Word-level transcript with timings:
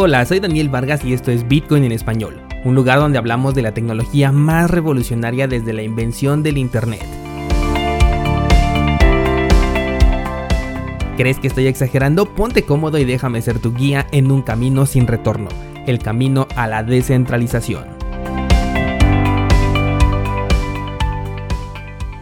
Hola, 0.00 0.24
soy 0.26 0.38
Daniel 0.38 0.68
Vargas 0.68 1.04
y 1.04 1.12
esto 1.12 1.32
es 1.32 1.48
Bitcoin 1.48 1.82
en 1.82 1.90
español, 1.90 2.40
un 2.64 2.76
lugar 2.76 3.00
donde 3.00 3.18
hablamos 3.18 3.56
de 3.56 3.62
la 3.62 3.74
tecnología 3.74 4.30
más 4.30 4.70
revolucionaria 4.70 5.48
desde 5.48 5.72
la 5.72 5.82
invención 5.82 6.44
del 6.44 6.56
Internet. 6.56 7.02
¿Crees 11.16 11.40
que 11.40 11.48
estoy 11.48 11.66
exagerando? 11.66 12.32
Ponte 12.32 12.62
cómodo 12.62 12.96
y 12.98 13.04
déjame 13.04 13.42
ser 13.42 13.58
tu 13.58 13.74
guía 13.74 14.06
en 14.12 14.30
un 14.30 14.42
camino 14.42 14.86
sin 14.86 15.08
retorno, 15.08 15.48
el 15.88 15.98
camino 15.98 16.46
a 16.54 16.68
la 16.68 16.84
descentralización. 16.84 17.98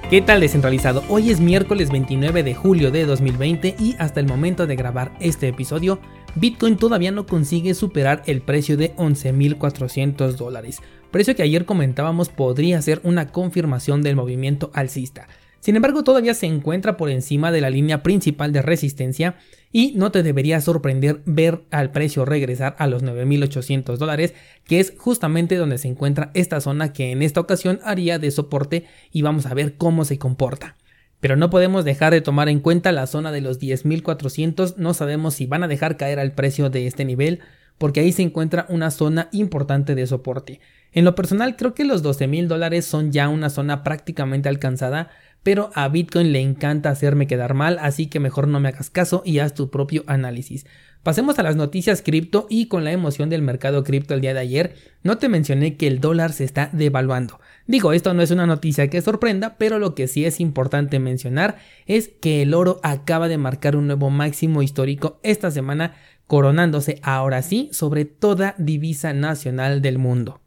¿Qué 0.08 0.22
tal 0.22 0.40
descentralizado? 0.40 1.02
Hoy 1.10 1.30
es 1.30 1.40
miércoles 1.40 1.90
29 1.90 2.42
de 2.42 2.54
julio 2.54 2.90
de 2.90 3.04
2020 3.04 3.74
y 3.78 3.96
hasta 3.98 4.20
el 4.20 4.26
momento 4.26 4.66
de 4.66 4.76
grabar 4.76 5.12
este 5.20 5.48
episodio 5.48 5.98
Bitcoin 6.36 6.76
todavía 6.76 7.12
no 7.12 7.24
consigue 7.24 7.72
superar 7.72 8.22
el 8.26 8.42
precio 8.42 8.76
de 8.76 8.94
11.400 8.96 10.32
dólares, 10.32 10.82
precio 11.10 11.34
que 11.34 11.42
ayer 11.42 11.64
comentábamos 11.64 12.28
podría 12.28 12.80
ser 12.82 13.00
una 13.04 13.28
confirmación 13.32 14.02
del 14.02 14.16
movimiento 14.16 14.70
alcista. 14.74 15.28
Sin 15.60 15.76
embargo, 15.76 16.04
todavía 16.04 16.34
se 16.34 16.44
encuentra 16.44 16.98
por 16.98 17.08
encima 17.08 17.50
de 17.50 17.62
la 17.62 17.70
línea 17.70 18.02
principal 18.02 18.52
de 18.52 18.60
resistencia 18.60 19.36
y 19.72 19.94
no 19.96 20.12
te 20.12 20.22
debería 20.22 20.60
sorprender 20.60 21.22
ver 21.24 21.64
al 21.70 21.90
precio 21.90 22.26
regresar 22.26 22.76
a 22.78 22.86
los 22.86 23.02
9.800 23.02 23.96
dólares, 23.96 24.34
que 24.64 24.78
es 24.78 24.92
justamente 24.98 25.56
donde 25.56 25.78
se 25.78 25.88
encuentra 25.88 26.30
esta 26.34 26.60
zona 26.60 26.92
que 26.92 27.12
en 27.12 27.22
esta 27.22 27.40
ocasión 27.40 27.80
haría 27.82 28.18
de 28.18 28.30
soporte 28.30 28.84
y 29.10 29.22
vamos 29.22 29.46
a 29.46 29.54
ver 29.54 29.76
cómo 29.76 30.04
se 30.04 30.18
comporta. 30.18 30.76
Pero 31.20 31.36
no 31.36 31.50
podemos 31.50 31.84
dejar 31.84 32.12
de 32.12 32.20
tomar 32.20 32.48
en 32.48 32.60
cuenta 32.60 32.92
la 32.92 33.06
zona 33.06 33.32
de 33.32 33.40
los 33.40 33.60
10.400, 33.60 34.76
no 34.76 34.94
sabemos 34.94 35.34
si 35.34 35.46
van 35.46 35.62
a 35.62 35.68
dejar 35.68 35.96
caer 35.96 36.18
al 36.18 36.32
precio 36.32 36.70
de 36.70 36.86
este 36.86 37.04
nivel, 37.04 37.40
porque 37.78 38.00
ahí 38.00 38.12
se 38.12 38.22
encuentra 38.22 38.66
una 38.68 38.90
zona 38.90 39.28
importante 39.32 39.94
de 39.94 40.06
soporte. 40.06 40.60
En 40.92 41.04
lo 41.04 41.14
personal 41.14 41.56
creo 41.56 41.74
que 41.74 41.84
los 41.84 42.02
12.000 42.02 42.46
dólares 42.46 42.86
son 42.86 43.12
ya 43.12 43.28
una 43.28 43.50
zona 43.50 43.82
prácticamente 43.82 44.48
alcanzada, 44.48 45.10
pero 45.42 45.70
a 45.74 45.88
Bitcoin 45.88 46.32
le 46.32 46.40
encanta 46.40 46.90
hacerme 46.90 47.26
quedar 47.26 47.54
mal, 47.54 47.78
así 47.80 48.06
que 48.06 48.18
mejor 48.18 48.48
no 48.48 48.60
me 48.60 48.68
hagas 48.68 48.90
caso 48.90 49.22
y 49.24 49.38
haz 49.38 49.54
tu 49.54 49.70
propio 49.70 50.04
análisis. 50.06 50.66
Pasemos 51.06 51.38
a 51.38 51.44
las 51.44 51.54
noticias 51.54 52.02
cripto 52.02 52.48
y 52.50 52.66
con 52.66 52.82
la 52.82 52.90
emoción 52.90 53.30
del 53.30 53.40
mercado 53.40 53.84
cripto 53.84 54.12
el 54.12 54.20
día 54.20 54.34
de 54.34 54.40
ayer, 54.40 54.74
no 55.04 55.18
te 55.18 55.28
mencioné 55.28 55.76
que 55.76 55.86
el 55.86 56.00
dólar 56.00 56.32
se 56.32 56.42
está 56.42 56.68
devaluando. 56.72 57.38
Digo, 57.68 57.92
esto 57.92 58.12
no 58.12 58.22
es 58.22 58.32
una 58.32 58.44
noticia 58.44 58.90
que 58.90 59.00
sorprenda, 59.00 59.54
pero 59.56 59.78
lo 59.78 59.94
que 59.94 60.08
sí 60.08 60.24
es 60.24 60.40
importante 60.40 60.98
mencionar 60.98 61.58
es 61.86 62.08
que 62.08 62.42
el 62.42 62.54
oro 62.54 62.80
acaba 62.82 63.28
de 63.28 63.38
marcar 63.38 63.76
un 63.76 63.86
nuevo 63.86 64.10
máximo 64.10 64.64
histórico 64.64 65.20
esta 65.22 65.52
semana, 65.52 65.94
coronándose 66.26 66.98
ahora 67.04 67.40
sí 67.42 67.68
sobre 67.70 68.04
toda 68.04 68.56
divisa 68.58 69.12
nacional 69.12 69.82
del 69.82 69.98
mundo. 69.98 70.40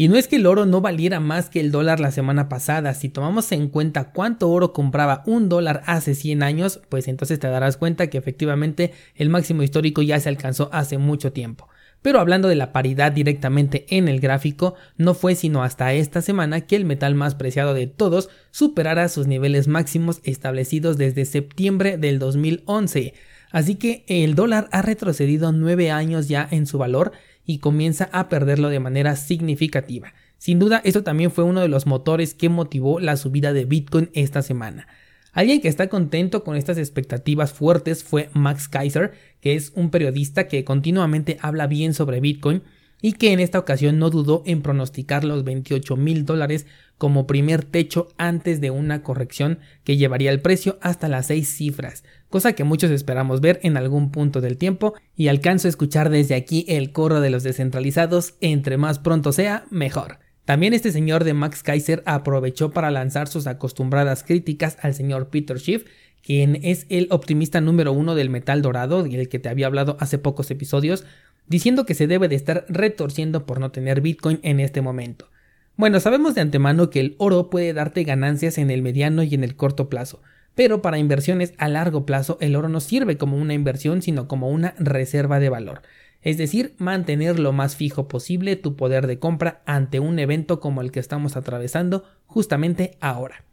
Y 0.00 0.06
no 0.06 0.16
es 0.16 0.28
que 0.28 0.36
el 0.36 0.46
oro 0.46 0.64
no 0.64 0.80
valiera 0.80 1.18
más 1.18 1.50
que 1.50 1.58
el 1.58 1.72
dólar 1.72 1.98
la 1.98 2.12
semana 2.12 2.48
pasada, 2.48 2.94
si 2.94 3.08
tomamos 3.08 3.50
en 3.50 3.66
cuenta 3.66 4.12
cuánto 4.12 4.48
oro 4.48 4.72
compraba 4.72 5.24
un 5.26 5.48
dólar 5.48 5.82
hace 5.86 6.14
100 6.14 6.44
años, 6.44 6.80
pues 6.88 7.08
entonces 7.08 7.40
te 7.40 7.48
darás 7.48 7.76
cuenta 7.76 8.06
que 8.06 8.16
efectivamente 8.16 8.92
el 9.16 9.28
máximo 9.28 9.64
histórico 9.64 10.00
ya 10.00 10.20
se 10.20 10.28
alcanzó 10.28 10.70
hace 10.72 10.98
mucho 10.98 11.32
tiempo. 11.32 11.68
Pero 12.00 12.20
hablando 12.20 12.46
de 12.46 12.54
la 12.54 12.72
paridad 12.72 13.10
directamente 13.10 13.86
en 13.90 14.06
el 14.06 14.20
gráfico, 14.20 14.76
no 14.98 15.14
fue 15.14 15.34
sino 15.34 15.64
hasta 15.64 15.92
esta 15.92 16.22
semana 16.22 16.60
que 16.60 16.76
el 16.76 16.84
metal 16.84 17.16
más 17.16 17.34
preciado 17.34 17.74
de 17.74 17.88
todos 17.88 18.30
superara 18.52 19.08
sus 19.08 19.26
niveles 19.26 19.66
máximos 19.66 20.20
establecidos 20.22 20.96
desde 20.96 21.24
septiembre 21.24 21.98
del 21.98 22.20
2011. 22.20 23.14
Así 23.50 23.74
que 23.74 24.04
el 24.06 24.36
dólar 24.36 24.68
ha 24.70 24.82
retrocedido 24.82 25.50
9 25.50 25.90
años 25.90 26.28
ya 26.28 26.46
en 26.48 26.66
su 26.66 26.78
valor 26.78 27.10
y 27.48 27.60
comienza 27.60 28.10
a 28.12 28.28
perderlo 28.28 28.68
de 28.68 28.78
manera 28.78 29.16
significativa. 29.16 30.12
Sin 30.36 30.58
duda, 30.58 30.82
esto 30.84 31.02
también 31.02 31.30
fue 31.30 31.44
uno 31.44 31.62
de 31.62 31.68
los 31.68 31.86
motores 31.86 32.34
que 32.34 32.50
motivó 32.50 33.00
la 33.00 33.16
subida 33.16 33.54
de 33.54 33.64
Bitcoin 33.64 34.10
esta 34.12 34.42
semana. 34.42 34.86
Alguien 35.32 35.62
que 35.62 35.68
está 35.68 35.88
contento 35.88 36.44
con 36.44 36.56
estas 36.56 36.76
expectativas 36.76 37.54
fuertes 37.54 38.04
fue 38.04 38.28
Max 38.34 38.68
Kaiser, 38.68 39.12
que 39.40 39.54
es 39.54 39.72
un 39.74 39.90
periodista 39.90 40.46
que 40.46 40.62
continuamente 40.62 41.38
habla 41.40 41.66
bien 41.66 41.94
sobre 41.94 42.20
Bitcoin 42.20 42.62
y 43.00 43.12
que 43.12 43.32
en 43.32 43.40
esta 43.40 43.58
ocasión 43.58 43.98
no 43.98 44.10
dudó 44.10 44.42
en 44.46 44.62
pronosticar 44.62 45.24
los 45.24 45.44
28 45.44 45.96
mil 45.96 46.24
dólares 46.24 46.66
como 46.98 47.26
primer 47.26 47.64
techo 47.64 48.08
antes 48.18 48.60
de 48.60 48.70
una 48.70 49.02
corrección 49.02 49.60
que 49.84 49.96
llevaría 49.96 50.30
el 50.30 50.40
precio 50.40 50.78
hasta 50.80 51.08
las 51.08 51.26
6 51.26 51.48
cifras, 51.48 52.04
cosa 52.28 52.54
que 52.54 52.64
muchos 52.64 52.90
esperamos 52.90 53.40
ver 53.40 53.60
en 53.62 53.76
algún 53.76 54.10
punto 54.10 54.40
del 54.40 54.58
tiempo 54.58 54.94
y 55.16 55.28
alcanzo 55.28 55.68
a 55.68 55.70
escuchar 55.70 56.10
desde 56.10 56.34
aquí 56.34 56.64
el 56.68 56.92
coro 56.92 57.20
de 57.20 57.30
los 57.30 57.44
descentralizados, 57.44 58.34
entre 58.40 58.76
más 58.76 58.98
pronto 58.98 59.32
sea, 59.32 59.66
mejor. 59.70 60.18
También 60.44 60.72
este 60.72 60.92
señor 60.92 61.24
de 61.24 61.34
Max 61.34 61.62
Kaiser 61.62 62.02
aprovechó 62.06 62.70
para 62.70 62.90
lanzar 62.90 63.28
sus 63.28 63.46
acostumbradas 63.46 64.24
críticas 64.24 64.78
al 64.80 64.94
señor 64.94 65.28
Peter 65.28 65.60
Schiff, 65.60 65.84
quien 66.22 66.58
es 66.62 66.86
el 66.88 67.08
optimista 67.10 67.60
número 67.60 67.92
uno 67.92 68.14
del 68.14 68.30
metal 68.30 68.62
dorado 68.62 69.06
y 69.06 69.14
el 69.16 69.28
que 69.28 69.38
te 69.38 69.50
había 69.50 69.66
hablado 69.66 69.96
hace 70.00 70.18
pocos 70.18 70.50
episodios, 70.50 71.04
diciendo 71.48 71.86
que 71.86 71.94
se 71.94 72.06
debe 72.06 72.28
de 72.28 72.36
estar 72.36 72.64
retorciendo 72.68 73.46
por 73.46 73.60
no 73.60 73.70
tener 73.70 74.00
Bitcoin 74.00 74.40
en 74.42 74.60
este 74.60 74.80
momento. 74.80 75.30
Bueno, 75.76 76.00
sabemos 76.00 76.34
de 76.34 76.40
antemano 76.40 76.90
que 76.90 77.00
el 77.00 77.14
oro 77.18 77.50
puede 77.50 77.72
darte 77.72 78.04
ganancias 78.04 78.58
en 78.58 78.70
el 78.70 78.82
mediano 78.82 79.22
y 79.22 79.34
en 79.34 79.44
el 79.44 79.54
corto 79.54 79.88
plazo, 79.88 80.20
pero 80.54 80.82
para 80.82 80.98
inversiones 80.98 81.54
a 81.56 81.68
largo 81.68 82.04
plazo 82.04 82.36
el 82.40 82.56
oro 82.56 82.68
no 82.68 82.80
sirve 82.80 83.16
como 83.16 83.36
una 83.36 83.54
inversión 83.54 84.02
sino 84.02 84.26
como 84.26 84.48
una 84.48 84.74
reserva 84.78 85.38
de 85.38 85.50
valor, 85.50 85.82
es 86.20 86.36
decir, 86.36 86.74
mantener 86.78 87.38
lo 87.38 87.52
más 87.52 87.76
fijo 87.76 88.08
posible 88.08 88.56
tu 88.56 88.74
poder 88.74 89.06
de 89.06 89.20
compra 89.20 89.62
ante 89.66 90.00
un 90.00 90.18
evento 90.18 90.58
como 90.58 90.80
el 90.80 90.90
que 90.90 91.00
estamos 91.00 91.36
atravesando 91.36 92.04
justamente 92.26 92.98
ahora. 93.00 93.44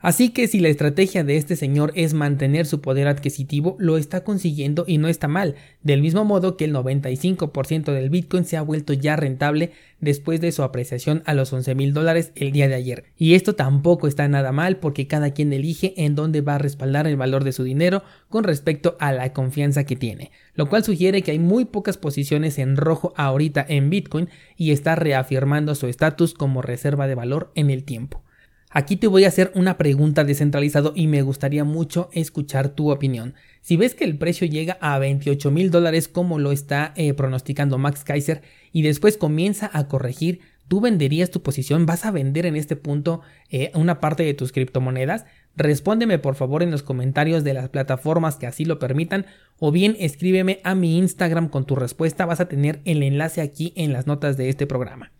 Así 0.00 0.28
que 0.28 0.46
si 0.46 0.60
la 0.60 0.68
estrategia 0.68 1.24
de 1.24 1.36
este 1.36 1.56
señor 1.56 1.90
es 1.96 2.14
mantener 2.14 2.66
su 2.66 2.80
poder 2.80 3.08
adquisitivo, 3.08 3.74
lo 3.80 3.96
está 3.96 4.22
consiguiendo 4.22 4.84
y 4.86 4.98
no 4.98 5.08
está 5.08 5.26
mal, 5.26 5.56
del 5.82 6.02
mismo 6.02 6.24
modo 6.24 6.56
que 6.56 6.66
el 6.66 6.72
95% 6.72 7.92
del 7.92 8.08
Bitcoin 8.08 8.44
se 8.44 8.56
ha 8.56 8.62
vuelto 8.62 8.92
ya 8.92 9.16
rentable 9.16 9.72
después 10.00 10.40
de 10.40 10.52
su 10.52 10.62
apreciación 10.62 11.24
a 11.26 11.34
los 11.34 11.52
11 11.52 11.74
mil 11.74 11.92
dólares 11.92 12.30
el 12.36 12.52
día 12.52 12.68
de 12.68 12.76
ayer. 12.76 13.06
Y 13.16 13.34
esto 13.34 13.56
tampoco 13.56 14.06
está 14.06 14.28
nada 14.28 14.52
mal 14.52 14.76
porque 14.76 15.08
cada 15.08 15.32
quien 15.32 15.52
elige 15.52 15.94
en 15.96 16.14
dónde 16.14 16.42
va 16.42 16.54
a 16.54 16.58
respaldar 16.58 17.08
el 17.08 17.16
valor 17.16 17.42
de 17.42 17.50
su 17.50 17.64
dinero 17.64 18.04
con 18.28 18.44
respecto 18.44 18.96
a 19.00 19.10
la 19.10 19.32
confianza 19.32 19.82
que 19.82 19.96
tiene, 19.96 20.30
lo 20.54 20.68
cual 20.68 20.84
sugiere 20.84 21.22
que 21.22 21.32
hay 21.32 21.40
muy 21.40 21.64
pocas 21.64 21.96
posiciones 21.96 22.60
en 22.60 22.76
rojo 22.76 23.14
ahorita 23.16 23.66
en 23.68 23.90
Bitcoin 23.90 24.28
y 24.56 24.70
está 24.70 24.94
reafirmando 24.94 25.74
su 25.74 25.88
estatus 25.88 26.34
como 26.34 26.62
reserva 26.62 27.08
de 27.08 27.16
valor 27.16 27.50
en 27.56 27.70
el 27.70 27.82
tiempo. 27.82 28.22
Aquí 28.70 28.96
te 28.96 29.06
voy 29.06 29.24
a 29.24 29.28
hacer 29.28 29.50
una 29.54 29.78
pregunta 29.78 30.24
descentralizado 30.24 30.92
y 30.94 31.06
me 31.06 31.22
gustaría 31.22 31.64
mucho 31.64 32.10
escuchar 32.12 32.68
tu 32.68 32.90
opinión. 32.90 33.34
Si 33.62 33.78
ves 33.78 33.94
que 33.94 34.04
el 34.04 34.18
precio 34.18 34.46
llega 34.46 34.76
a 34.82 34.98
28 34.98 35.50
mil 35.50 35.70
dólares 35.70 36.06
como 36.06 36.38
lo 36.38 36.52
está 36.52 36.92
eh, 36.94 37.14
pronosticando 37.14 37.78
Max 37.78 38.04
Kaiser 38.04 38.42
y 38.70 38.82
después 38.82 39.16
comienza 39.16 39.70
a 39.72 39.88
corregir, 39.88 40.40
¿tú 40.68 40.82
venderías 40.82 41.30
tu 41.30 41.42
posición? 41.42 41.86
¿Vas 41.86 42.04
a 42.04 42.10
vender 42.10 42.44
en 42.44 42.56
este 42.56 42.76
punto 42.76 43.22
eh, 43.48 43.70
una 43.74 44.00
parte 44.00 44.22
de 44.22 44.34
tus 44.34 44.52
criptomonedas? 44.52 45.24
Respóndeme 45.56 46.18
por 46.18 46.34
favor 46.34 46.62
en 46.62 46.70
los 46.70 46.82
comentarios 46.82 47.44
de 47.44 47.54
las 47.54 47.70
plataformas 47.70 48.36
que 48.36 48.46
así 48.46 48.66
lo 48.66 48.78
permitan 48.78 49.24
o 49.58 49.72
bien 49.72 49.96
escríbeme 49.98 50.60
a 50.62 50.74
mi 50.74 50.98
Instagram 50.98 51.48
con 51.48 51.64
tu 51.64 51.74
respuesta. 51.74 52.26
Vas 52.26 52.40
a 52.40 52.48
tener 52.48 52.82
el 52.84 53.02
enlace 53.02 53.40
aquí 53.40 53.72
en 53.76 53.94
las 53.94 54.06
notas 54.06 54.36
de 54.36 54.50
este 54.50 54.66
programa. 54.66 55.10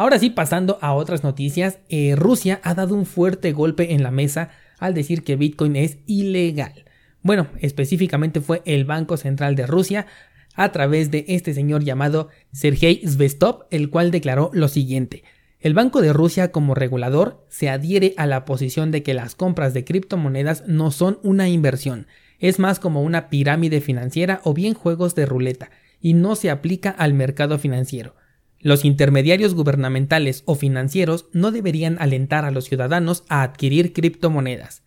Ahora 0.00 0.18
sí, 0.18 0.30
pasando 0.30 0.78
a 0.80 0.94
otras 0.94 1.24
noticias, 1.24 1.78
eh, 1.90 2.14
Rusia 2.16 2.58
ha 2.64 2.72
dado 2.72 2.94
un 2.94 3.04
fuerte 3.04 3.52
golpe 3.52 3.92
en 3.92 4.02
la 4.02 4.10
mesa 4.10 4.48
al 4.78 4.94
decir 4.94 5.22
que 5.22 5.36
Bitcoin 5.36 5.76
es 5.76 5.98
ilegal. 6.06 6.86
Bueno, 7.20 7.48
específicamente 7.58 8.40
fue 8.40 8.62
el 8.64 8.86
Banco 8.86 9.18
Central 9.18 9.56
de 9.56 9.66
Rusia 9.66 10.06
a 10.54 10.72
través 10.72 11.10
de 11.10 11.26
este 11.28 11.52
señor 11.52 11.84
llamado 11.84 12.30
Sergei 12.50 13.02
Zvestov, 13.06 13.66
el 13.70 13.90
cual 13.90 14.10
declaró 14.10 14.50
lo 14.54 14.68
siguiente. 14.68 15.22
El 15.60 15.74
Banco 15.74 16.00
de 16.00 16.14
Rusia 16.14 16.50
como 16.50 16.74
regulador 16.74 17.44
se 17.50 17.68
adhiere 17.68 18.14
a 18.16 18.24
la 18.24 18.46
posición 18.46 18.92
de 18.92 19.02
que 19.02 19.12
las 19.12 19.34
compras 19.34 19.74
de 19.74 19.84
criptomonedas 19.84 20.66
no 20.66 20.92
son 20.92 21.18
una 21.22 21.50
inversión, 21.50 22.06
es 22.38 22.58
más 22.58 22.80
como 22.80 23.02
una 23.02 23.28
pirámide 23.28 23.82
financiera 23.82 24.40
o 24.44 24.54
bien 24.54 24.72
juegos 24.72 25.14
de 25.14 25.26
ruleta, 25.26 25.70
y 26.00 26.14
no 26.14 26.36
se 26.36 26.48
aplica 26.48 26.88
al 26.88 27.12
mercado 27.12 27.58
financiero. 27.58 28.14
Los 28.62 28.84
intermediarios 28.84 29.54
gubernamentales 29.54 30.42
o 30.44 30.54
financieros 30.54 31.26
no 31.32 31.50
deberían 31.50 31.96
alentar 31.98 32.44
a 32.44 32.50
los 32.50 32.66
ciudadanos 32.66 33.24
a 33.30 33.42
adquirir 33.42 33.94
criptomonedas. 33.94 34.82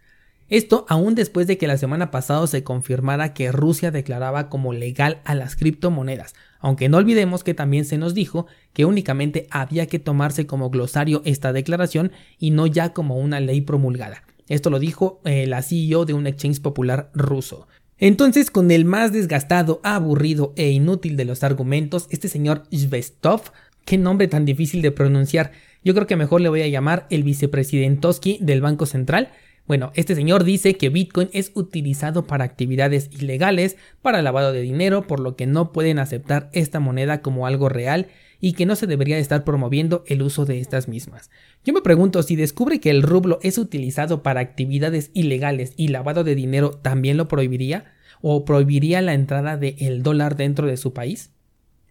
Esto 0.48 0.86
aún 0.90 1.16
después 1.16 1.48
de 1.48 1.58
que 1.58 1.66
la 1.66 1.80
semana 1.80 2.12
pasada 2.12 2.46
se 2.46 2.64
confirmara 2.64 3.34
que 3.34 3.52
Rusia 3.52 3.90
declaraba 3.90 4.48
como 4.50 4.74
legal 4.74 5.22
a 5.26 5.34
las 5.34 5.56
criptomonedas, 5.56 6.36
aunque 6.60 6.88
no 6.88 6.98
olvidemos 6.98 7.44
que 7.44 7.56
también 7.56 7.86
se 7.86 7.98
nos 7.98 8.14
dijo 8.14 8.46
que 8.74 8.86
únicamente 8.86 9.48
había 9.50 9.88
que 9.88 9.98
tomarse 9.98 10.46
como 10.46 10.70
glosario 10.70 11.24
esta 11.26 11.52
declaración 11.52 12.12
y 12.38 12.52
no 12.52 12.68
ya 12.68 12.94
como 12.94 13.18
una 13.18 13.40
ley 13.40 13.62
promulgada. 13.62 14.24
Esto 14.48 14.70
lo 14.70 14.78
dijo 14.78 15.20
eh, 15.26 15.48
la 15.48 15.64
CEO 15.64 16.06
de 16.06 16.14
un 16.14 16.28
exchange 16.28 16.62
popular 16.62 17.10
ruso. 17.16 17.68
Entonces, 17.98 18.52
con 18.52 18.72
el 18.72 18.86
más 18.86 19.12
desgastado, 19.12 19.80
aburrido 19.84 20.54
e 20.56 20.70
inútil 20.72 21.16
de 21.16 21.26
los 21.26 21.44
argumentos, 21.44 22.08
este 22.10 22.28
señor 22.28 22.64
Zvestov, 22.74 23.52
qué 23.86 23.98
nombre 23.98 24.28
tan 24.28 24.46
difícil 24.46 24.82
de 24.82 24.92
pronunciar, 24.92 25.52
yo 25.84 25.94
creo 25.94 26.08
que 26.08 26.16
mejor 26.16 26.42
le 26.42 26.50
voy 26.50 26.62
a 26.62 26.68
llamar 26.68 27.08
el 27.10 27.24
vicepresidentoski 27.24 28.40
del 28.42 28.62
Banco 28.62 28.86
Central, 28.86 29.30
bueno, 29.66 29.94
este 29.96 30.14
señor 30.14 30.44
dice 30.44 30.76
que 30.76 30.90
Bitcoin 30.90 31.30
es 31.32 31.52
utilizado 31.54 32.28
para 32.28 32.44
actividades 32.44 33.10
ilegales, 33.14 33.78
para 34.02 34.22
lavado 34.22 34.52
de 34.52 34.62
dinero, 34.62 35.08
por 35.08 35.22
lo 35.22 35.38
que 35.38 35.48
no 35.48 35.72
pueden 35.72 36.00
aceptar 36.00 36.50
esta 36.52 36.82
moneda 36.82 37.22
como 37.22 37.48
algo 37.48 37.70
real 37.70 38.08
y 38.46 38.52
que 38.52 38.66
no 38.66 38.76
se 38.76 38.88
debería 38.88 39.18
estar 39.20 39.46
promoviendo 39.46 40.04
el 40.06 40.22
uso 40.22 40.44
de 40.44 40.60
estas 40.60 40.90
mismas. 40.90 41.32
Yo 41.64 41.72
me 41.72 41.82
pregunto 41.82 42.22
si 42.24 42.36
descubre 42.36 42.82
que 42.82 42.90
el 42.90 43.02
rublo 43.02 43.40
es 43.42 43.58
utilizado 43.58 44.22
para 44.22 44.42
actividades 44.42 45.12
ilegales 45.14 45.72
y 45.78 45.88
lavado 45.88 46.26
de 46.26 46.36
dinero, 46.36 46.72
¿también 46.72 47.16
lo 47.16 47.30
prohibiría? 47.30 47.94
¿O 48.20 48.44
prohibiría 48.44 49.02
la 49.02 49.14
entrada 49.14 49.56
del 49.56 50.04
dólar 50.04 50.36
dentro 50.36 50.68
de 50.68 50.76
su 50.76 50.92
país? 50.92 51.32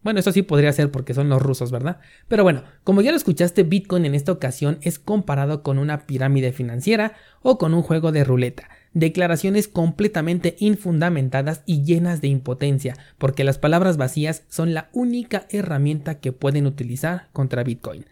Bueno, 0.03 0.21
eso 0.21 0.31
sí 0.31 0.43
podría 0.43 0.75
ser 0.75 0.91
porque 0.91 1.15
son 1.15 1.31
los 1.31 1.41
rusos, 1.41 1.71
¿verdad? 1.73 2.01
Pero 2.29 2.43
bueno, 2.43 2.65
como 2.85 3.01
ya 3.01 3.13
lo 3.13 3.17
escuchaste, 3.17 3.63
Bitcoin 3.63 4.05
en 4.05 4.15
esta 4.15 4.33
ocasión 4.33 4.77
es 4.83 4.99
comparado 4.99 5.63
con 5.63 5.79
una 5.79 6.07
pirámide 6.07 6.53
financiera 6.53 7.15
o 7.41 7.57
con 7.57 7.73
un 7.73 7.81
juego 7.81 8.13
de 8.13 8.25
ruleta. 8.25 8.69
Declaraciones 8.95 9.69
completamente 9.69 10.57
infundamentadas 10.59 11.63
y 11.65 11.83
llenas 11.83 12.21
de 12.21 12.29
impotencia, 12.29 12.97
porque 13.19 13.45
las 13.45 13.59
palabras 13.59 13.97
vacías 13.97 14.43
son 14.49 14.75
la 14.75 14.91
única 14.93 15.47
herramienta 15.51 16.21
que 16.21 16.33
pueden 16.33 16.67
utilizar 16.67 17.29
contra 17.33 17.65
Bitcoin. 17.65 18.05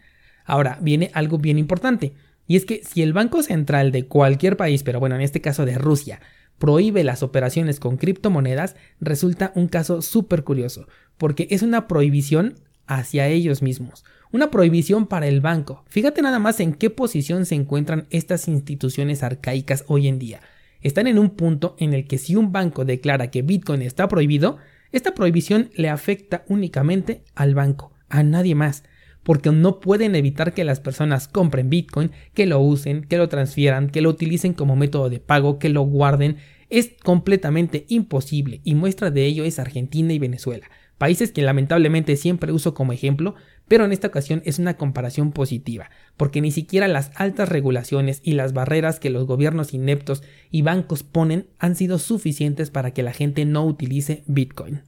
Ahora, 0.43 0.79
viene 0.81 1.11
algo 1.13 1.37
bien 1.37 1.59
importante, 1.59 2.13
y 2.47 2.55
es 2.55 2.65
que 2.65 2.81
si 2.83 3.01
el 3.01 3.13
Banco 3.13 3.43
Central 3.43 3.91
de 3.91 4.07
cualquier 4.07 4.57
país, 4.57 4.83
pero 4.83 4.99
bueno, 4.99 5.15
en 5.15 5.21
este 5.21 5.39
caso 5.39 5.65
de 5.65 5.77
Rusia, 5.77 6.19
prohíbe 6.57 7.03
las 7.03 7.23
operaciones 7.23 7.79
con 7.79 7.97
criptomonedas, 7.97 8.75
resulta 8.99 9.51
un 9.55 9.67
caso 9.67 10.01
súper 10.01 10.43
curioso, 10.43 10.87
porque 11.17 11.47
es 11.49 11.61
una 11.61 11.87
prohibición 11.87 12.55
hacia 12.87 13.27
ellos 13.27 13.61
mismos, 13.61 14.03
una 14.31 14.51
prohibición 14.51 15.07
para 15.07 15.27
el 15.27 15.41
banco. 15.41 15.85
Fíjate 15.87 16.21
nada 16.21 16.39
más 16.39 16.59
en 16.59 16.73
qué 16.73 16.89
posición 16.89 17.45
se 17.45 17.55
encuentran 17.55 18.07
estas 18.09 18.47
instituciones 18.47 19.23
arcaicas 19.23 19.85
hoy 19.87 20.07
en 20.07 20.19
día. 20.19 20.41
Están 20.81 21.07
en 21.07 21.19
un 21.19 21.31
punto 21.31 21.75
en 21.79 21.93
el 21.93 22.07
que 22.07 22.17
si 22.17 22.35
un 22.35 22.51
banco 22.51 22.85
declara 22.85 23.31
que 23.31 23.41
Bitcoin 23.41 23.81
está 23.81 24.07
prohibido, 24.07 24.57
esta 24.91 25.13
prohibición 25.13 25.69
le 25.75 25.89
afecta 25.89 26.43
únicamente 26.47 27.23
al 27.35 27.55
banco, 27.55 27.93
a 28.09 28.23
nadie 28.23 28.55
más 28.55 28.83
porque 29.23 29.51
no 29.51 29.79
pueden 29.79 30.15
evitar 30.15 30.53
que 30.53 30.63
las 30.63 30.79
personas 30.79 31.27
compren 31.27 31.69
Bitcoin, 31.69 32.11
que 32.33 32.45
lo 32.45 32.59
usen, 32.59 33.03
que 33.03 33.17
lo 33.17 33.29
transfieran, 33.29 33.89
que 33.89 34.01
lo 34.01 34.09
utilicen 34.09 34.53
como 34.53 34.75
método 34.75 35.09
de 35.09 35.19
pago, 35.19 35.59
que 35.59 35.69
lo 35.69 35.83
guarden. 35.83 36.37
Es 36.69 36.91
completamente 37.03 37.85
imposible 37.89 38.61
y 38.63 38.75
muestra 38.75 39.11
de 39.11 39.25
ello 39.25 39.43
es 39.43 39.59
Argentina 39.59 40.13
y 40.13 40.19
Venezuela, 40.19 40.69
países 41.01 41.31
que 41.31 41.41
lamentablemente 41.41 42.15
siempre 42.15 42.51
uso 42.51 42.75
como 42.75 42.93
ejemplo, 42.93 43.33
pero 43.67 43.85
en 43.85 43.91
esta 43.91 44.09
ocasión 44.09 44.43
es 44.45 44.59
una 44.59 44.77
comparación 44.77 45.31
positiva, 45.31 45.89
porque 46.15 46.41
ni 46.41 46.51
siquiera 46.51 46.87
las 46.87 47.09
altas 47.15 47.49
regulaciones 47.49 48.21
y 48.23 48.33
las 48.33 48.53
barreras 48.53 48.99
que 48.99 49.09
los 49.09 49.25
gobiernos 49.25 49.73
ineptos 49.73 50.21
y 50.51 50.61
bancos 50.61 51.01
ponen 51.01 51.47
han 51.57 51.75
sido 51.75 51.97
suficientes 51.97 52.69
para 52.69 52.91
que 52.91 53.01
la 53.01 53.13
gente 53.13 53.45
no 53.45 53.65
utilice 53.65 54.23
Bitcoin. 54.27 54.83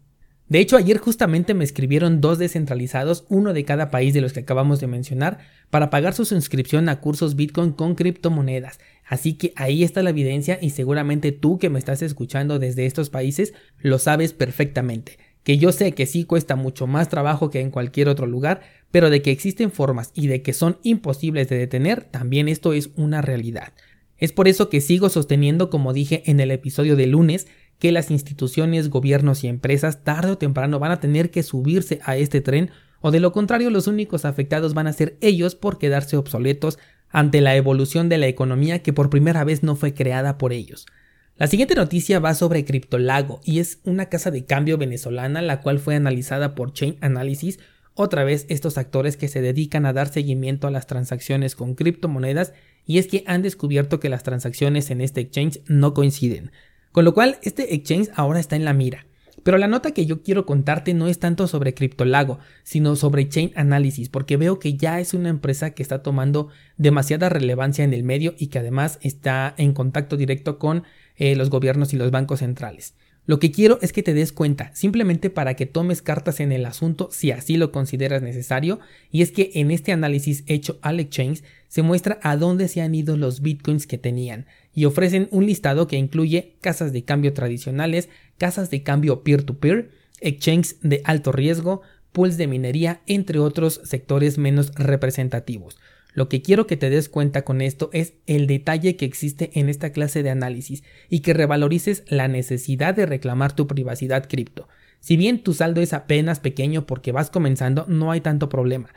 De 0.49 0.59
hecho, 0.59 0.77
ayer 0.77 0.99
justamente 0.99 1.55
me 1.55 1.63
escribieron 1.63 2.21
dos 2.21 2.37
descentralizados, 2.37 3.25
uno 3.27 3.51
de 3.51 3.65
cada 3.65 3.89
país 3.89 4.13
de 4.13 4.21
los 4.21 4.33
que 4.33 4.41
acabamos 4.41 4.79
de 4.79 4.85
mencionar, 4.85 5.39
para 5.71 5.89
pagar 5.89 6.13
su 6.13 6.25
suscripción 6.25 6.89
a 6.89 6.99
cursos 6.99 7.35
Bitcoin 7.35 7.71
con 7.71 7.95
criptomonedas. 7.95 8.79
Así 9.03 9.33
que 9.33 9.51
ahí 9.55 9.83
está 9.83 10.03
la 10.03 10.11
evidencia 10.11 10.59
y 10.61 10.69
seguramente 10.69 11.31
tú 11.31 11.57
que 11.57 11.71
me 11.71 11.79
estás 11.79 12.03
escuchando 12.03 12.59
desde 12.59 12.85
estos 12.85 13.09
países 13.09 13.55
lo 13.79 13.97
sabes 13.97 14.33
perfectamente. 14.33 15.17
Que 15.43 15.57
yo 15.57 15.71
sé 15.71 15.91
que 15.91 16.05
sí 16.05 16.23
cuesta 16.23 16.55
mucho 16.55 16.87
más 16.87 17.09
trabajo 17.09 17.49
que 17.49 17.59
en 17.59 17.71
cualquier 17.71 18.09
otro 18.09 18.25
lugar, 18.25 18.61
pero 18.91 19.09
de 19.09 19.21
que 19.21 19.31
existen 19.31 19.71
formas 19.71 20.11
y 20.13 20.27
de 20.27 20.41
que 20.41 20.53
son 20.53 20.77
imposibles 20.83 21.49
de 21.49 21.57
detener, 21.57 22.03
también 22.03 22.47
esto 22.47 22.73
es 22.73 22.91
una 22.95 23.21
realidad. 23.21 23.73
Es 24.17 24.31
por 24.31 24.47
eso 24.47 24.69
que 24.69 24.81
sigo 24.81 25.09
sosteniendo, 25.09 25.69
como 25.69 25.91
dije 25.91 26.23
en 26.27 26.39
el 26.39 26.51
episodio 26.51 26.95
de 26.95 27.07
lunes, 27.07 27.47
que 27.79 27.91
las 27.91 28.11
instituciones, 28.11 28.89
gobiernos 28.89 29.43
y 29.43 29.47
empresas 29.47 30.03
tarde 30.03 30.31
o 30.31 30.37
temprano 30.37 30.79
van 30.79 30.91
a 30.91 30.99
tener 30.99 31.31
que 31.31 31.43
subirse 31.43 31.99
a 32.05 32.15
este 32.15 32.39
tren 32.39 32.71
o 33.01 33.11
de 33.11 33.19
lo 33.19 33.33
contrario 33.33 33.69
los 33.69 33.87
únicos 33.87 34.23
afectados 34.23 34.73
van 34.73 34.87
a 34.87 34.93
ser 34.93 35.17
ellos 35.19 35.55
por 35.55 35.77
quedarse 35.77 36.15
obsoletos 36.15 36.79
ante 37.09 37.41
la 37.41 37.57
evolución 37.57 38.07
de 38.07 38.17
la 38.17 38.27
economía 38.27 38.81
que 38.81 38.93
por 38.93 39.09
primera 39.09 39.43
vez 39.43 39.61
no 39.61 39.75
fue 39.75 39.93
creada 39.93 40.37
por 40.37 40.53
ellos. 40.53 40.85
La 41.35 41.47
siguiente 41.47 41.73
noticia 41.73 42.19
va 42.19 42.35
sobre 42.35 42.63
Criptolago 42.63 43.41
y 43.43 43.57
es 43.57 43.79
una 43.85 44.05
casa 44.05 44.29
de 44.29 44.45
cambio 44.45 44.77
venezolana 44.77 45.41
la 45.41 45.61
cual 45.61 45.79
fue 45.79 45.95
analizada 45.95 46.53
por 46.53 46.73
Chain 46.73 46.97
Analysis, 47.01 47.57
otra 47.95 48.23
vez 48.23 48.45
estos 48.49 48.77
actores 48.77 49.17
que 49.17 49.27
se 49.27 49.41
dedican 49.41 49.87
a 49.87 49.93
dar 49.93 50.09
seguimiento 50.09 50.67
a 50.67 50.71
las 50.71 50.85
transacciones 50.85 51.55
con 51.55 51.73
criptomonedas 51.73 52.53
y 52.85 52.99
es 52.99 53.07
que 53.07 53.23
han 53.25 53.41
descubierto 53.41 53.99
que 53.99 54.09
las 54.09 54.21
transacciones 54.21 54.91
en 54.91 55.01
este 55.01 55.21
exchange 55.21 55.61
no 55.65 55.95
coinciden. 55.95 56.51
Con 56.91 57.03
lo 57.03 57.15
cual, 57.15 57.39
este 57.41 57.73
exchange 57.73 58.09
ahora 58.15 58.39
está 58.39 58.55
en 58.55 58.65
la 58.65 58.73
mira. 58.73 59.07
Pero 59.41 59.57
la 59.57 59.67
nota 59.67 59.91
que 59.91 60.05
yo 60.05 60.21
quiero 60.21 60.45
contarte 60.45 60.93
no 60.93 61.07
es 61.07 61.19
tanto 61.19 61.47
sobre 61.47 61.73
Cryptolago, 61.73 62.39
sino 62.63 62.95
sobre 62.95 63.27
Chain 63.27 63.51
Analysis, 63.55 64.09
porque 64.09 64.37
veo 64.37 64.59
que 64.59 64.75
ya 64.75 64.99
es 64.99 65.13
una 65.13 65.29
empresa 65.29 65.71
que 65.71 65.83
está 65.83 66.03
tomando 66.03 66.49
demasiada 66.77 67.29
relevancia 67.29 67.83
en 67.83 67.93
el 67.93 68.03
medio 68.03 68.35
y 68.37 68.47
que 68.47 68.59
además 68.59 68.99
está 69.01 69.53
en 69.57 69.73
contacto 69.73 70.15
directo 70.15 70.59
con 70.59 70.83
eh, 71.17 71.35
los 71.35 71.49
gobiernos 71.49 71.93
y 71.93 71.97
los 71.97 72.11
bancos 72.11 72.39
centrales. 72.39 72.95
Lo 73.25 73.39
que 73.39 73.51
quiero 73.51 73.79
es 73.81 73.93
que 73.93 74.03
te 74.03 74.13
des 74.13 74.33
cuenta, 74.33 74.75
simplemente 74.75 75.29
para 75.29 75.55
que 75.55 75.65
tomes 75.65 76.01
cartas 76.01 76.41
en 76.41 76.51
el 76.51 76.65
asunto 76.65 77.07
si 77.09 77.31
así 77.31 77.55
lo 77.55 77.71
consideras 77.71 78.21
necesario, 78.21 78.79
y 79.11 79.21
es 79.21 79.31
que 79.31 79.51
en 79.55 79.71
este 79.71 79.93
análisis 79.93 80.43
hecho 80.45 80.77
al 80.81 80.99
exchange 80.99 81.41
se 81.69 81.83
muestra 81.83 82.19
a 82.21 82.35
dónde 82.35 82.67
se 82.67 82.81
han 82.81 82.93
ido 82.93 83.15
los 83.15 83.41
bitcoins 83.41 83.87
que 83.87 83.97
tenían, 83.97 84.45
y 84.73 84.83
ofrecen 84.85 85.29
un 85.31 85.45
listado 85.45 85.87
que 85.87 85.95
incluye 85.95 86.57
casas 86.59 86.91
de 86.91 87.05
cambio 87.05 87.33
tradicionales, 87.33 88.09
casas 88.37 88.69
de 88.69 88.83
cambio 88.83 89.23
peer-to-peer, 89.23 89.91
exchanges 90.19 90.77
de 90.81 91.01
alto 91.05 91.31
riesgo, 91.31 91.81
pools 92.11 92.35
de 92.35 92.47
minería, 92.47 93.01
entre 93.07 93.39
otros 93.39 93.79
sectores 93.85 94.37
menos 94.37 94.75
representativos. 94.75 95.77
Lo 96.13 96.29
que 96.29 96.41
quiero 96.41 96.67
que 96.67 96.77
te 96.77 96.89
des 96.89 97.09
cuenta 97.09 97.43
con 97.43 97.61
esto 97.61 97.89
es 97.91 98.13
el 98.27 98.45
detalle 98.45 98.95
que 98.95 99.05
existe 99.05 99.51
en 99.59 99.69
esta 99.69 99.91
clase 99.91 100.21
de 100.21 100.29
análisis 100.29 100.83
y 101.09 101.21
que 101.21 101.33
revalorices 101.33 102.03
la 102.07 102.27
necesidad 102.27 102.93
de 102.95 103.05
reclamar 103.05 103.55
tu 103.55 103.67
privacidad 103.67 104.27
cripto. 104.27 104.67
Si 104.99 105.17
bien 105.17 105.43
tu 105.43 105.53
saldo 105.53 105.81
es 105.81 105.91
apenas 105.91 106.39
pequeño 106.39 106.85
porque 106.85 107.11
vas 107.11 107.29
comenzando, 107.29 107.85
no 107.87 108.11
hay 108.11 108.21
tanto 108.21 108.47
problema. 108.47 108.89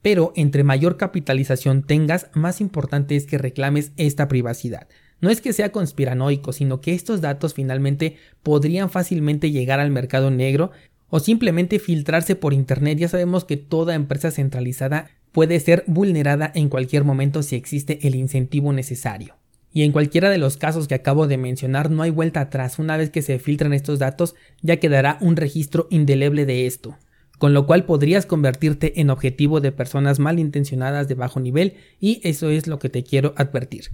Pero 0.00 0.32
entre 0.36 0.64
mayor 0.64 0.96
capitalización 0.96 1.82
tengas, 1.82 2.28
más 2.32 2.60
importante 2.60 3.16
es 3.16 3.26
que 3.26 3.36
reclames 3.36 3.92
esta 3.96 4.28
privacidad. 4.28 4.88
No 5.20 5.28
es 5.28 5.40
que 5.40 5.52
sea 5.52 5.72
conspiranoico, 5.72 6.52
sino 6.52 6.80
que 6.80 6.94
estos 6.94 7.20
datos 7.20 7.52
finalmente 7.52 8.16
podrían 8.42 8.88
fácilmente 8.88 9.50
llegar 9.50 9.80
al 9.80 9.90
mercado 9.90 10.30
negro 10.30 10.70
o 11.10 11.20
simplemente 11.20 11.78
filtrarse 11.78 12.36
por 12.36 12.54
Internet. 12.54 12.98
Ya 12.98 13.08
sabemos 13.08 13.44
que 13.44 13.58
toda 13.58 13.94
empresa 13.94 14.30
centralizada 14.30 15.10
puede 15.32 15.60
ser 15.60 15.84
vulnerada 15.86 16.50
en 16.54 16.68
cualquier 16.68 17.04
momento 17.04 17.42
si 17.42 17.56
existe 17.56 18.06
el 18.06 18.14
incentivo 18.14 18.72
necesario. 18.72 19.36
Y 19.72 19.82
en 19.82 19.92
cualquiera 19.92 20.30
de 20.30 20.38
los 20.38 20.56
casos 20.56 20.88
que 20.88 20.96
acabo 20.96 21.26
de 21.28 21.36
mencionar 21.36 21.90
no 21.90 22.02
hay 22.02 22.10
vuelta 22.10 22.40
atrás, 22.40 22.78
una 22.78 22.96
vez 22.96 23.10
que 23.10 23.22
se 23.22 23.38
filtran 23.38 23.72
estos 23.72 23.98
datos 23.98 24.34
ya 24.62 24.78
quedará 24.78 25.16
un 25.20 25.36
registro 25.36 25.86
indeleble 25.90 26.44
de 26.44 26.66
esto, 26.66 26.96
con 27.38 27.54
lo 27.54 27.66
cual 27.66 27.84
podrías 27.84 28.26
convertirte 28.26 29.00
en 29.00 29.10
objetivo 29.10 29.60
de 29.60 29.70
personas 29.70 30.18
malintencionadas 30.18 31.06
de 31.06 31.14
bajo 31.14 31.38
nivel 31.38 31.74
y 32.00 32.20
eso 32.24 32.50
es 32.50 32.66
lo 32.66 32.80
que 32.80 32.88
te 32.88 33.04
quiero 33.04 33.32
advertir. 33.36 33.90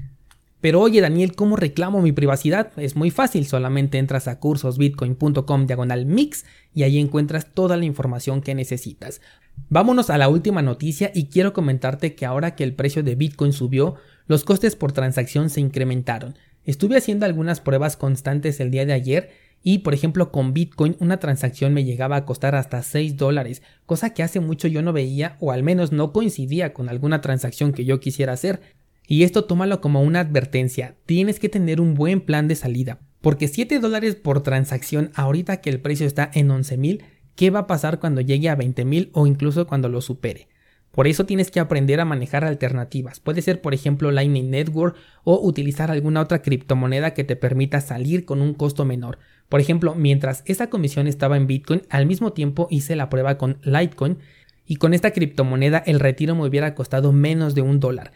Pero 0.62 0.81
oye 0.81 1.02
Daniel, 1.02 1.35
¿cómo 1.37 1.57
reclamo 1.57 2.00
mi 2.00 2.12
privacidad? 2.12 2.73
Es 2.78 2.97
muy 2.97 3.11
fácil, 3.11 3.47
solamente 3.47 3.99
entras 3.99 4.26
a 4.26 4.40
cursosbitcoin.com 4.40 5.66
diagonal 5.66 6.07
mix 6.07 6.47
y 6.75 6.85
ahí 6.85 6.99
encuentras 6.99 7.52
toda 7.52 7.76
la 7.76 7.85
información 7.85 8.40
que 8.40 8.55
necesitas. 8.55 9.21
Vámonos 9.69 10.11
a 10.11 10.19
la 10.19 10.29
última 10.29 10.63
noticia 10.63 11.11
y 11.15 11.27
quiero 11.27 11.53
comentarte 11.53 12.15
que 12.15 12.25
ahora 12.25 12.55
que 12.55 12.65
el 12.65 12.75
precio 12.75 13.03
de 13.03 13.17
Bitcoin 13.17 13.53
subió, 13.53 13.97
los 14.27 14.45
costes 14.45 14.77
por 14.77 14.93
transacción 14.93 15.51
se 15.51 15.61
incrementaron. 15.61 16.37
Estuve 16.65 16.97
haciendo 16.97 17.27
algunas 17.27 17.61
pruebas 17.61 17.97
constantes 17.97 18.61
el 18.61 18.71
día 18.71 18.87
de 18.87 18.93
ayer 18.93 19.31
y 19.63 19.79
por 19.79 19.95
ejemplo 19.95 20.31
con 20.31 20.55
Bitcoin 20.55 20.97
una 21.01 21.19
transacción 21.19 21.75
me 21.75 21.85
llegaba 21.85 22.15
a 22.15 22.25
costar 22.25 22.55
hasta 22.55 22.83
6 22.83 23.17
dólares, 23.17 23.63
cosa 23.85 24.11
que 24.11 24.23
hace 24.23 24.39
mucho 24.39 24.69
yo 24.69 24.83
no 24.83 24.93
veía 24.93 25.37
o 25.41 25.51
al 25.51 25.65
menos 25.65 25.91
no 25.91 26.13
coincidía 26.13 26.73
con 26.73 26.89
alguna 26.89 27.21
transacción 27.21 27.73
que 27.73 27.85
yo 27.85 27.99
quisiera 27.99 28.33
hacer. 28.33 28.61
Y 29.09 29.25
esto 29.25 29.45
tómalo 29.45 29.81
como 29.81 30.03
una 30.03 30.21
advertencia, 30.21 30.97
tienes 31.07 31.41
que 31.41 31.49
tener 31.49 31.81
un 31.81 31.95
buen 31.95 32.21
plan 32.21 32.47
de 32.49 32.55
salida, 32.55 33.01
porque 33.21 33.49
7 33.49 33.81
dólares 33.81 34.15
por 34.15 34.43
transacción 34.43 35.11
ahorita 35.15 35.61
que 35.61 35.71
el 35.71 35.81
precio 35.81 36.07
está 36.07 36.31
en 36.33 36.51
11 36.51 36.77
mil, 36.77 37.05
¿qué 37.37 37.50
va 37.50 37.61
a 37.61 37.66
pasar 37.66 38.00
cuando 38.00 38.21
llegue 38.21 38.49
a 38.49 38.57
20 38.57 38.85
mil 38.85 39.11
o 39.12 39.26
incluso 39.26 39.66
cuando 39.66 39.88
lo 39.88 40.00
supere? 40.00 40.49
Por 40.90 41.07
eso 41.07 41.26
tienes 41.26 41.50
que 41.50 41.61
aprender 41.61 42.00
a 42.00 42.07
manejar 42.07 42.43
alternativas. 42.43 43.21
Puede 43.21 43.43
ser, 43.43 43.61
por 43.61 43.75
ejemplo, 43.75 44.11
Lightning 44.11 44.50
Network 44.50 44.97
o 45.25 45.38
utilizar 45.47 45.90
alguna 45.90 46.23
otra 46.23 46.40
criptomoneda 46.40 47.12
que 47.12 47.23
te 47.23 47.37
permita 47.37 47.83
salir 47.83 48.25
con 48.25 48.40
un 48.40 48.55
costo 48.55 48.87
menor. 48.87 49.19
Por 49.50 49.61
ejemplo, 49.61 49.95
mientras 49.95 50.43
esa 50.47 50.71
comisión 50.71 51.07
estaba 51.07 51.37
en 51.37 51.47
Bitcoin, 51.47 51.83
al 51.90 52.07
mismo 52.07 52.33
tiempo 52.33 52.66
hice 52.71 52.97
la 52.97 53.11
prueba 53.11 53.37
con 53.37 53.59
Litecoin 53.62 54.19
y 54.64 54.76
con 54.76 54.95
esta 54.95 55.11
criptomoneda 55.11 55.78
el 55.78 56.00
retiro 56.00 56.35
me 56.35 56.47
hubiera 56.47 56.75
costado 56.75 57.12
menos 57.12 57.55
de 57.55 57.61
un 57.61 57.78
dólar. 57.78 58.12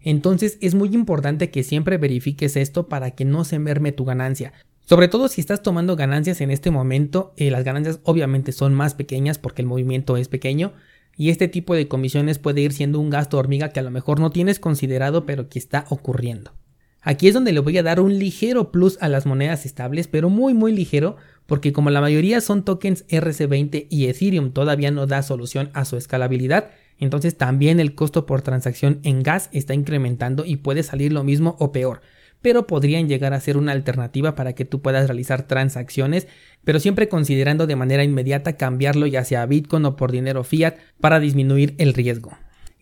Entonces 0.00 0.56
es 0.60 0.76
muy 0.76 0.94
importante 0.94 1.50
que 1.50 1.64
siempre 1.64 1.98
verifiques 1.98 2.56
esto 2.56 2.88
para 2.88 3.10
que 3.10 3.24
no 3.24 3.44
se 3.44 3.58
merme 3.58 3.90
tu 3.90 4.04
ganancia. 4.04 4.52
Sobre 4.90 5.06
todo 5.06 5.28
si 5.28 5.40
estás 5.40 5.62
tomando 5.62 5.94
ganancias 5.94 6.40
en 6.40 6.50
este 6.50 6.72
momento, 6.72 7.32
eh, 7.36 7.52
las 7.52 7.62
ganancias 7.62 8.00
obviamente 8.02 8.50
son 8.50 8.74
más 8.74 8.94
pequeñas 8.94 9.38
porque 9.38 9.62
el 9.62 9.68
movimiento 9.68 10.16
es 10.16 10.26
pequeño, 10.26 10.72
y 11.16 11.30
este 11.30 11.46
tipo 11.46 11.76
de 11.76 11.86
comisiones 11.86 12.40
puede 12.40 12.62
ir 12.62 12.72
siendo 12.72 12.98
un 12.98 13.08
gasto 13.08 13.38
hormiga 13.38 13.68
que 13.68 13.78
a 13.78 13.84
lo 13.84 13.92
mejor 13.92 14.18
no 14.18 14.30
tienes 14.30 14.58
considerado 14.58 15.26
pero 15.26 15.48
que 15.48 15.60
está 15.60 15.84
ocurriendo. 15.90 16.54
Aquí 17.02 17.28
es 17.28 17.34
donde 17.34 17.52
le 17.52 17.60
voy 17.60 17.78
a 17.78 17.84
dar 17.84 18.00
un 18.00 18.18
ligero 18.18 18.72
plus 18.72 18.98
a 19.00 19.08
las 19.08 19.26
monedas 19.26 19.64
estables, 19.64 20.08
pero 20.08 20.28
muy 20.28 20.54
muy 20.54 20.72
ligero, 20.72 21.14
porque 21.46 21.72
como 21.72 21.90
la 21.90 22.00
mayoría 22.00 22.40
son 22.40 22.64
tokens 22.64 23.06
RC20 23.06 23.86
y 23.90 24.06
Ethereum 24.06 24.50
todavía 24.50 24.90
no 24.90 25.06
da 25.06 25.22
solución 25.22 25.70
a 25.72 25.84
su 25.84 25.98
escalabilidad, 25.98 26.72
entonces 26.98 27.36
también 27.36 27.78
el 27.78 27.94
costo 27.94 28.26
por 28.26 28.42
transacción 28.42 28.98
en 29.04 29.22
gas 29.22 29.50
está 29.52 29.72
incrementando 29.72 30.44
y 30.44 30.56
puede 30.56 30.82
salir 30.82 31.12
lo 31.12 31.22
mismo 31.22 31.54
o 31.60 31.70
peor 31.70 32.00
pero 32.42 32.66
podrían 32.66 33.08
llegar 33.08 33.34
a 33.34 33.40
ser 33.40 33.56
una 33.56 33.72
alternativa 33.72 34.34
para 34.34 34.54
que 34.54 34.64
tú 34.64 34.80
puedas 34.80 35.06
realizar 35.06 35.46
transacciones, 35.46 36.28
pero 36.64 36.80
siempre 36.80 37.08
considerando 37.08 37.66
de 37.66 37.76
manera 37.76 38.04
inmediata 38.04 38.56
cambiarlo 38.56 39.06
ya 39.06 39.24
sea 39.24 39.42
a 39.42 39.46
Bitcoin 39.46 39.84
o 39.84 39.96
por 39.96 40.12
dinero 40.12 40.44
fiat 40.44 40.76
para 41.00 41.20
disminuir 41.20 41.74
el 41.78 41.94
riesgo. 41.94 42.32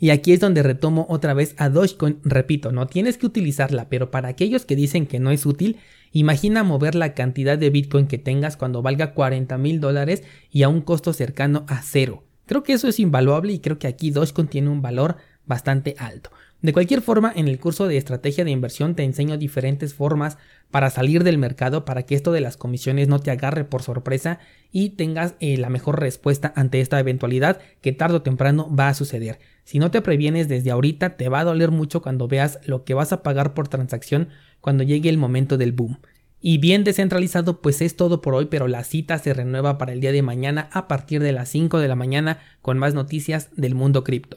Y 0.01 0.11
aquí 0.11 0.33
es 0.33 0.41
donde 0.41 0.63
retomo 0.63 1.07
otra 1.09 1.35
vez 1.35 1.55
a 1.59 1.69
Dogecoin, 1.69 2.21
repito, 2.23 2.71
no 2.71 2.87
tienes 2.87 3.19
que 3.19 3.27
utilizarla, 3.27 3.89
pero 3.89 4.13
para 4.13 4.29
aquellos 4.29 4.65
que 4.65 4.77
dicen 4.77 5.07
que 5.07 5.19
no 5.19 5.33
es 5.33 5.45
útil, 5.45 5.79
imagina 6.13 6.63
mover 6.63 6.95
la 6.95 7.15
cantidad 7.15 7.59
de 7.59 7.71
Bitcoin 7.71 8.07
que 8.07 8.19
tengas 8.19 8.57
cuando 8.57 8.81
valga 8.81 9.13
40 9.13 9.59
mil 9.59 9.81
dólares 9.81 10.23
y 10.53 10.63
a 10.63 10.69
un 10.69 10.83
costo 10.83 11.13
cercano 11.13 11.67
a 11.69 11.83
cero. 11.83 12.23
Creo 12.47 12.63
que 12.63 12.75
eso 12.75 12.87
es 12.87 13.01
invaluable 13.01 13.53
y 13.53 13.59
creo 13.59 13.79
que 13.79 13.89
aquí 13.89 14.11
Dogecoin 14.11 14.47
tiene 14.47 14.71
un 14.71 14.83
valor 14.83 15.17
bastante 15.45 15.97
alto. 15.99 16.31
De 16.61 16.73
cualquier 16.73 17.03
forma, 17.03 17.33
en 17.37 17.47
el 17.47 17.61
curso 17.61 17.87
de 17.87 17.97
estrategia 17.97 18.45
de 18.45 18.51
inversión 18.51 18.97
te 18.97 19.05
enseño 19.05 19.39
diferentes 19.39 19.95
formas 19.95 20.39
para 20.73 20.91
salir 20.91 21.23
del 21.23 21.39
mercado 21.39 21.85
para 21.85 22.03
que 22.03 22.17
esto 22.17 22.33
de 22.33 22.41
las 22.41 22.57
comisiones 22.57 23.07
no 23.07 23.21
te 23.21 23.31
agarre 23.31 23.65
por 23.65 23.83
sorpresa 23.83 24.41
y 24.73 24.91
tengas 24.91 25.35
eh, 25.39 25.57
la 25.57 25.71
mejor 25.71 26.01
respuesta 26.01 26.53
ante 26.57 26.81
esta 26.81 26.99
eventualidad 26.99 27.61
que 27.81 27.93
tarde 27.93 28.17
o 28.17 28.23
temprano 28.23 28.75
va 28.75 28.89
a 28.89 28.95
suceder. 28.95 29.39
Si 29.63 29.79
no 29.79 29.93
te 29.93 30.03
previenes 30.03 30.49
desde 30.49 30.73
ahorita, 30.73 31.17
te 31.17 31.29
va 31.29 31.41
a 31.41 31.45
doler 31.45 31.71
mucho 31.71 32.03
cuando 32.03 32.27
veas 32.27 32.59
lo 32.65 32.85
que 32.85 32.95
vas 32.95 33.13
a 33.13 33.23
pagar 33.23 33.55
por 33.55 33.69
transacción 33.69 34.29
cuando 34.61 34.83
llegue 34.83 35.09
el 35.09 35.17
momento 35.17 35.59
del 35.59 35.71
boom. 35.71 36.01
Y 36.41 36.59
bien 36.59 36.83
descentralizado, 36.83 37.61
pues 37.61 37.81
es 37.83 37.97
todo 37.97 38.21
por 38.21 38.35
hoy, 38.35 38.47
pero 38.47 38.67
la 38.67 38.83
cita 38.83 39.19
se 39.19 39.33
renueva 39.33 39.79
para 39.79 39.93
el 39.93 40.01
día 40.01 40.13
de 40.13 40.23
mañana 40.23 40.71
a 40.73 40.89
partir 40.89 41.23
de 41.23 41.33
las 41.33 41.49
5 41.49 41.79
de 41.79 41.89
la 41.89 41.97
mañana 41.97 42.41
con 42.63 42.79
más 42.79 42.95
noticias 42.95 43.49
del 43.57 43.75
mundo 43.75 44.05
cripto. 44.05 44.37